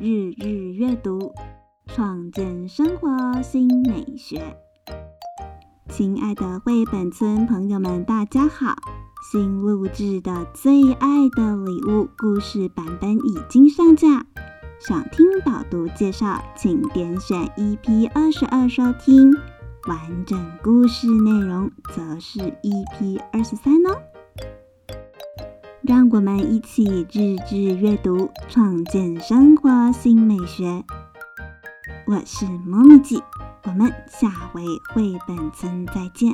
[0.00, 1.32] 日日阅读，
[1.86, 4.56] 创建生活新美学。
[5.88, 8.74] 亲爱的绘本村朋友们，大家好！
[9.30, 14.26] 新录制的《最爱的礼物》故事版本已经上架，
[14.80, 19.32] 想听导读介绍，请点选 EP 二十二收听。
[19.86, 23.96] 完整故事内容则是 EP 二十三哦。
[25.86, 30.82] 让我们一起日日阅读，创建生活新美学。
[32.06, 33.16] 我是猫咪姐，
[33.64, 34.62] 我们下回
[34.94, 36.32] 绘本村再见。